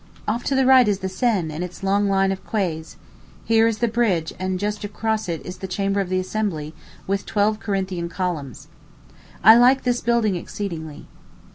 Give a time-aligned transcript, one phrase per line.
[0.27, 2.95] Off to the right is the Seine and its long line of quays;
[3.45, 6.73] here is the bridge; and just across it is the Chamber of the Assembly,
[7.05, 8.67] with twelve Corinthian columns,
[9.43, 11.05] I like this building exceedingly.